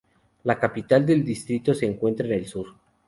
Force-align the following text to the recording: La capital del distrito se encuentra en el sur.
La 0.45 0.59
capital 0.59 1.05
del 1.05 1.23
distrito 1.23 1.75
se 1.75 1.85
encuentra 1.85 2.25
en 2.25 2.33
el 2.33 2.47
sur. 2.47 2.73